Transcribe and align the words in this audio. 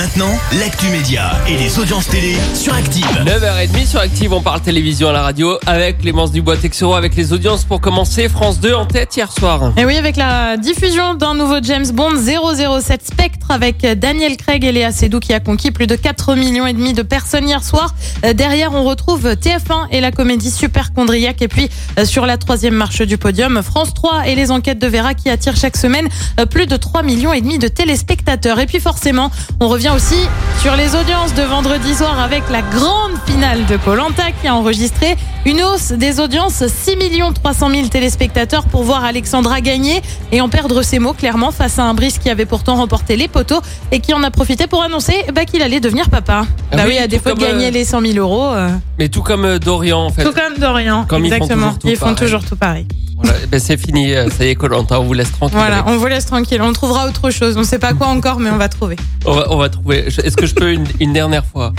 Maintenant, 0.00 0.32
l'actu 0.58 0.86
média 0.86 1.32
et 1.46 1.58
les 1.58 1.78
audiences 1.78 2.08
télé 2.08 2.34
sur 2.54 2.72
Active. 2.72 3.04
9h30 3.22 3.86
sur 3.86 4.00
Active, 4.00 4.32
on 4.32 4.40
parle 4.40 4.62
télévision 4.62 5.10
à 5.10 5.12
la 5.12 5.20
radio 5.20 5.58
avec 5.66 5.98
Clémence 5.98 6.32
Dubois-Texoro, 6.32 6.94
avec 6.94 7.14
les 7.16 7.34
audiences 7.34 7.64
pour 7.64 7.82
commencer. 7.82 8.30
France 8.30 8.60
2 8.60 8.72
en 8.72 8.86
tête 8.86 9.14
hier 9.14 9.30
soir. 9.30 9.74
Et 9.76 9.84
oui, 9.84 9.98
avec 9.98 10.16
la 10.16 10.56
diffusion 10.56 11.12
d'un 11.12 11.34
nouveau 11.34 11.56
James 11.62 11.86
Bond 11.92 12.16
007 12.16 13.08
Spectre 13.08 13.50
avec 13.50 13.82
Daniel 13.98 14.38
Craig 14.38 14.64
et 14.64 14.72
Léa 14.72 14.90
Seydoux 14.90 15.20
qui 15.20 15.34
a 15.34 15.40
conquis 15.40 15.70
plus 15.70 15.86
de 15.86 15.96
4 15.96 16.34
millions 16.34 16.66
et 16.66 16.72
demi 16.72 16.94
de 16.94 17.02
personnes 17.02 17.46
hier 17.46 17.62
soir. 17.62 17.94
Euh, 18.24 18.32
Derrière, 18.32 18.72
on 18.72 18.84
retrouve 18.84 19.26
TF1 19.26 19.88
et 19.90 20.00
la 20.00 20.12
comédie 20.12 20.50
Super 20.50 20.92
Chondriac. 20.96 21.42
Et 21.42 21.48
puis, 21.48 21.68
euh, 21.98 22.06
sur 22.06 22.24
la 22.24 22.38
troisième 22.38 22.74
marche 22.74 23.02
du 23.02 23.18
podium, 23.18 23.62
France 23.62 23.92
3 23.92 24.28
et 24.28 24.34
les 24.34 24.50
enquêtes 24.50 24.78
de 24.78 24.86
Vera 24.86 25.12
qui 25.12 25.28
attirent 25.28 25.56
chaque 25.56 25.76
semaine 25.76 26.08
euh, 26.38 26.46
plus 26.46 26.64
de 26.64 26.78
3 26.78 27.02
millions 27.02 27.34
et 27.34 27.42
demi 27.42 27.58
de 27.58 27.68
téléspectateurs. 27.68 28.58
Et 28.60 28.66
puis, 28.66 28.80
forcément, 28.80 29.30
on 29.60 29.68
revient 29.68 29.89
aussi 29.94 30.28
sur 30.60 30.76
les 30.76 30.94
audiences 30.94 31.34
de 31.34 31.42
vendredi 31.42 31.94
soir 31.94 32.20
avec 32.20 32.42
la 32.50 32.62
grande 32.62 33.12
finale 33.26 33.64
de 33.66 33.76
Colanta 33.76 34.30
qui 34.40 34.46
a 34.46 34.54
enregistré 34.54 35.16
une 35.46 35.62
hausse 35.62 35.92
des 35.92 36.20
audiences 36.20 36.64
6 36.66 36.96
300 37.34 37.70
000 37.70 37.88
téléspectateurs 37.88 38.64
pour 38.64 38.84
voir 38.84 39.04
Alexandra 39.04 39.60
gagner 39.60 40.00
et 40.32 40.40
en 40.40 40.48
perdre 40.48 40.82
ses 40.82 40.98
mots 40.98 41.12
clairement 41.12 41.50
face 41.50 41.78
à 41.78 41.84
un 41.84 41.94
Brice 41.94 42.18
qui 42.18 42.30
avait 42.30 42.44
pourtant 42.46 42.76
remporté 42.76 43.16
les 43.16 43.26
poteaux 43.26 43.60
et 43.90 44.00
qui 44.00 44.14
en 44.14 44.22
a 44.22 44.30
profité 44.30 44.66
pour 44.66 44.82
annoncer 44.82 45.24
bah, 45.34 45.44
qu'il 45.44 45.62
allait 45.62 45.80
devenir 45.80 46.08
papa. 46.10 46.44
Ah 46.72 46.76
bah 46.76 46.82
oui, 46.84 46.92
oui, 46.92 46.98
à 46.98 47.06
défaut 47.08 47.34
de 47.34 47.40
gagner 47.40 47.68
euh, 47.68 47.70
les 47.70 47.84
100 47.84 48.00
000 48.00 48.18
euros. 48.18 48.52
euh, 48.52 48.68
Mais 48.98 49.08
tout 49.08 49.22
comme 49.22 49.44
euh, 49.44 49.58
Dorian 49.58 50.04
en 50.06 50.10
fait. 50.10 50.24
tout 50.24 50.32
comme 50.32 50.58
Dorian. 50.58 51.04
Comme 51.08 51.24
ils 51.24 51.30
font 51.30 51.36
Exactement. 51.36 51.66
toujours 51.72 51.78
tout 51.78 51.88
ils 51.88 51.96
font 51.96 52.14
toujours 52.14 52.44
tout 52.44 52.56
pareil. 52.56 52.86
Voilà, 53.22 53.38
eh 53.42 53.46
ben, 53.46 53.60
c'est 53.60 53.76
fini, 53.76 54.14
euh, 54.14 54.28
ça 54.30 54.44
y 54.44 54.48
est 54.48 54.54
Colanta, 54.54 54.98
on 55.00 55.04
vous 55.04 55.12
laisse 55.12 55.30
tranquille. 55.32 55.58
Voilà, 55.58 55.84
on 55.86 55.96
vous 55.98 56.06
laisse 56.06 56.24
tranquille. 56.26 56.62
On 56.62 56.72
trouvera 56.72 57.06
autre 57.06 57.30
chose. 57.30 57.56
On 57.58 57.64
sait 57.64 57.78
pas 57.78 57.92
quoi 57.92 58.06
encore, 58.08 58.40
mais 58.40 58.50
on 58.50 58.56
va 58.56 58.68
trouver. 58.68 58.96
On, 59.26 59.32
va, 59.34 59.46
on 59.50 59.56
va 59.58 59.68
trouver. 59.68 60.06
Est-ce 60.06 60.36
que 60.36 60.46
je 60.46 60.54
peux 60.54 60.72
une, 60.72 60.86
une 61.00 61.12
dernière 61.12 61.44
fois? 61.44 61.72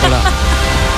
Voilà. 0.00 0.20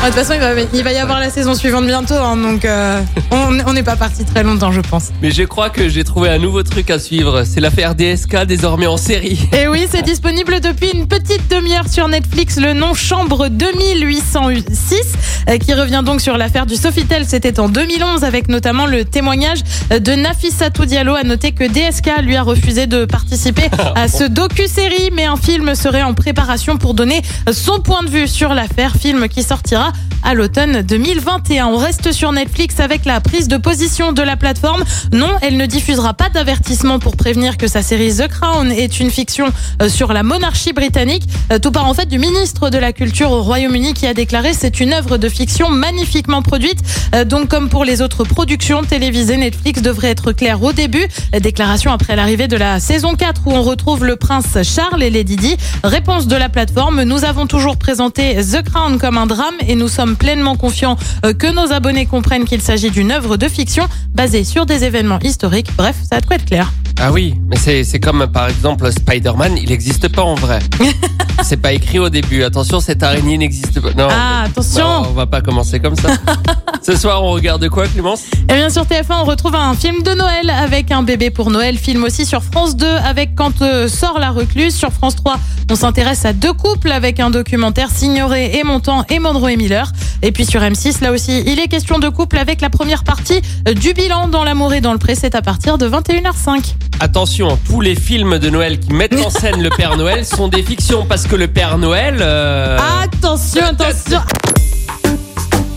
De 0.00 0.06
toute 0.06 0.14
façon, 0.14 0.32
il 0.32 0.40
va, 0.40 0.60
il 0.72 0.82
va 0.82 0.92
y 0.92 0.96
avoir 0.96 1.20
la 1.20 1.28
saison 1.28 1.54
suivante 1.54 1.86
bientôt, 1.86 2.14
hein, 2.14 2.36
donc 2.36 2.64
euh, 2.64 3.02
on 3.30 3.50
on 3.66 3.72
n'est 3.74 3.82
pas 3.82 3.96
parti 3.96 4.24
très 4.24 4.42
longtemps, 4.42 4.72
je 4.72 4.80
pense. 4.80 5.10
Mais 5.20 5.30
je 5.30 5.42
crois 5.42 5.70
que 5.70 5.88
j'ai 5.88 6.04
trouvé 6.04 6.30
un 6.30 6.38
nouveau 6.38 6.62
truc 6.62 6.90
à 6.90 6.98
suivre. 6.98 7.44
C'est 7.44 7.60
l'affaire 7.60 7.94
DSK 7.94 8.44
désormais 8.46 8.86
en 8.86 8.96
série. 8.96 9.38
Et 9.52 9.68
oui, 9.68 9.86
c'est 9.90 10.02
disponible 10.02 10.60
depuis 10.60 10.90
une 10.94 11.06
petite 11.06 11.48
demi-heure 11.50 11.86
sur 11.88 12.08
Netflix. 12.08 12.58
Le 12.58 12.72
nom 12.72 12.94
Chambre 12.94 13.48
2806, 13.48 15.02
euh, 15.48 15.58
qui 15.58 15.74
revient 15.74 16.02
donc 16.04 16.20
sur 16.20 16.38
l'affaire 16.38 16.66
du 16.66 16.76
Sofitel. 16.76 17.26
C'était 17.26 17.60
en 17.60 17.68
2011, 17.68 18.24
avec 18.24 18.48
notamment 18.48 18.86
le 18.86 19.04
témoignage 19.04 19.60
de 19.90 20.12
Nafissatou 20.12 20.86
Diallo. 20.86 21.14
À 21.14 21.24
noter 21.24 21.52
que 21.52 21.64
DSK 21.64 22.22
lui 22.22 22.36
a 22.36 22.42
refusé 22.42 22.86
de 22.86 23.04
participer 23.04 23.68
à 23.94 24.08
ce 24.08 24.24
docu-série, 24.24 25.10
mais 25.12 25.26
un 25.26 25.36
film 25.36 25.74
serait 25.74 26.02
en 26.02 26.14
préparation 26.14 26.78
pour 26.78 26.94
donner 26.94 27.22
son 27.52 27.80
point 27.80 28.02
de 28.02 28.10
vue 28.10 28.26
sur 28.28 28.54
l'affaire. 28.54 28.94
Film 28.96 29.28
qui 29.28 29.42
sortira 29.42 29.89
à 30.22 30.34
l'automne 30.34 30.82
2021. 30.82 31.66
On 31.66 31.76
reste 31.76 32.12
sur 32.12 32.32
Netflix 32.32 32.80
avec 32.80 33.04
la 33.04 33.20
prise 33.20 33.48
de 33.48 33.56
position 33.56 34.12
de 34.12 34.22
la 34.22 34.36
plateforme. 34.36 34.84
Non, 35.12 35.30
elle 35.42 35.56
ne 35.56 35.66
diffusera 35.66 36.14
pas 36.14 36.28
d'avertissement 36.28 36.98
pour 36.98 37.16
prévenir 37.16 37.56
que 37.56 37.66
sa 37.66 37.82
série 37.82 38.14
The 38.14 38.28
Crown 38.28 38.70
est 38.70 39.00
une 39.00 39.10
fiction 39.10 39.46
euh, 39.82 39.88
sur 39.88 40.12
la 40.12 40.22
monarchie 40.22 40.72
britannique. 40.72 41.24
Euh, 41.52 41.58
Tout 41.58 41.70
part 41.70 41.86
en 41.86 41.94
fait 41.94 42.06
du 42.06 42.18
ministre 42.18 42.70
de 42.70 42.78
la 42.78 42.92
Culture 42.92 43.30
au 43.30 43.42
Royaume-Uni 43.42 43.94
qui 43.94 44.06
a 44.06 44.14
déclaré 44.14 44.52
c'est 44.52 44.80
une 44.80 44.92
œuvre 44.92 45.16
de 45.16 45.28
fiction 45.28 45.70
magnifiquement 45.70 46.42
produite. 46.42 46.80
Euh, 47.14 47.24
Donc 47.24 47.48
comme 47.48 47.68
pour 47.68 47.84
les 47.84 48.02
autres 48.02 48.24
productions 48.24 48.82
télévisées, 48.82 49.36
Netflix 49.36 49.82
devrait 49.82 50.08
être 50.10 50.32
clair 50.32 50.62
au 50.62 50.72
début. 50.72 51.06
Déclaration 51.40 51.92
après 51.92 52.16
l'arrivée 52.16 52.48
de 52.48 52.56
la 52.56 52.80
saison 52.80 53.14
4 53.14 53.42
où 53.46 53.52
on 53.52 53.62
retrouve 53.62 54.04
le 54.04 54.16
prince 54.16 54.58
Charles 54.62 55.02
et 55.02 55.10
Lady 55.10 55.36
Di. 55.36 55.56
Réponse 55.82 56.26
de 56.26 56.36
la 56.36 56.48
plateforme, 56.48 57.02
nous 57.02 57.24
avons 57.24 57.46
toujours 57.46 57.76
présenté 57.76 58.36
The 58.36 58.62
Crown 58.62 58.98
comme 58.98 59.18
un 59.18 59.26
drame 59.26 59.54
et 59.66 59.74
nous 59.80 59.88
sommes 59.88 60.14
pleinement 60.16 60.56
confiants 60.56 60.96
euh, 61.24 61.32
que 61.32 61.46
nos 61.46 61.72
abonnés 61.72 62.06
comprennent 62.06 62.44
qu'il 62.44 62.60
s'agit 62.60 62.90
d'une 62.90 63.10
œuvre 63.10 63.36
de 63.38 63.48
fiction 63.48 63.88
basée 64.14 64.44
sur 64.44 64.66
des 64.66 64.84
événements 64.84 65.18
historiques. 65.20 65.70
Bref, 65.76 65.96
ça 66.08 66.16
a 66.16 66.20
de 66.20 66.26
quoi 66.26 66.36
être 66.36 66.44
clair. 66.44 66.70
Ah 67.02 67.10
oui, 67.12 67.34
mais 67.48 67.56
c'est 67.56 67.98
comme 67.98 68.26
par 68.26 68.48
exemple 68.48 68.90
Spider-Man, 68.92 69.56
il 69.56 69.70
n'existe 69.70 70.08
pas 70.08 70.22
en 70.22 70.34
vrai. 70.34 70.58
c'est 71.42 71.56
pas 71.56 71.72
écrit 71.72 71.98
au 71.98 72.10
début. 72.10 72.42
Attention, 72.42 72.78
cette 72.80 73.02
araignée 73.02 73.38
n'existe 73.38 73.80
pas. 73.80 73.92
Non, 73.96 74.08
Ah, 74.10 74.42
attention. 74.44 74.84
non, 75.02 75.08
on 75.08 75.12
va 75.14 75.26
pas 75.26 75.40
commencer 75.40 75.80
comme 75.80 75.96
ça. 75.96 76.10
Ce 76.82 76.96
soir, 76.96 77.22
on 77.24 77.30
regarde 77.32 77.66
quoi, 77.70 77.86
Clémence? 77.88 78.24
Et 78.48 78.54
bien 78.54 78.68
sur 78.68 78.84
TF1, 78.84 79.20
on 79.20 79.24
retrouve 79.24 79.54
un 79.54 79.74
film 79.74 80.02
de 80.02 80.12
Noël 80.12 80.50
avec 80.50 80.90
un 80.90 81.02
bébé 81.02 81.30
pour 81.30 81.50
Noël. 81.50 81.78
Film 81.78 82.04
aussi 82.04 82.26
sur 82.26 82.42
France 82.42 82.76
2 82.76 82.86
avec 82.86 83.34
Quand 83.34 83.62
euh, 83.62 83.88
sort 83.88 84.18
la 84.18 84.30
recluse. 84.30 84.74
Sur 84.74 84.90
France 84.92 85.16
3, 85.16 85.38
on 85.70 85.74
s'intéresse 85.76 86.24
à 86.26 86.32
deux 86.34 86.52
couples 86.52 86.92
avec 86.92 87.18
un 87.20 87.30
documentaire 87.30 87.90
Signoré 87.90 88.58
et 88.58 88.64
Montant 88.64 89.04
et 89.08 89.18
Monroe 89.18 89.48
et 89.52 89.56
Miller. 89.56 89.90
Et 90.22 90.32
puis 90.32 90.44
sur 90.44 90.60
M6, 90.60 91.02
là 91.02 91.12
aussi, 91.12 91.42
il 91.46 91.58
est 91.58 91.68
question 91.68 91.98
de 91.98 92.08
couple 92.08 92.38
avec 92.38 92.60
la 92.60 92.68
première 92.70 93.04
partie 93.04 93.40
du 93.74 93.94
bilan 93.94 94.28
dans 94.28 94.44
l'amour 94.44 94.72
et 94.74 94.80
dans 94.80 94.92
le 94.92 94.98
pré. 94.98 95.14
C'est 95.14 95.34
à 95.34 95.42
partir 95.42 95.78
de 95.78 95.88
21h05. 95.88 96.74
Attention, 97.00 97.58
tous 97.66 97.80
les 97.80 97.94
films 97.94 98.38
de 98.38 98.50
Noël 98.50 98.78
qui 98.78 98.92
mettent 98.92 99.18
en 99.24 99.30
scène 99.30 99.62
le 99.62 99.70
Père 99.70 99.96
Noël 99.96 100.26
sont 100.26 100.48
des 100.48 100.62
fictions 100.62 101.06
parce 101.06 101.26
que 101.26 101.36
le 101.36 101.48
Père 101.48 101.78
Noël. 101.78 102.18
euh, 102.20 102.78
Attention, 103.02 103.62
attention. 103.64 104.20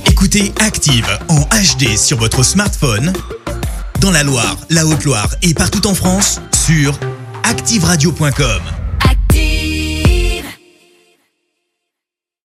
Écoutez 0.05 0.53
Active 0.59 1.07
en 1.29 1.39
HD 1.41 1.97
sur 1.97 2.17
votre 2.17 2.43
smartphone, 2.43 3.13
dans 4.01 4.11
la 4.11 4.23
Loire, 4.23 4.57
la 4.69 4.85
Haute-Loire 4.85 5.29
et 5.41 5.53
partout 5.53 5.87
en 5.87 5.93
France, 5.95 6.41
sur 6.65 6.93
activeradio.com. 7.43 8.61